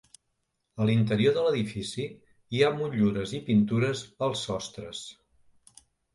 [0.85, 2.05] A l'interior de l'edifici
[2.57, 5.05] hi ha motllures i pintures als sostres.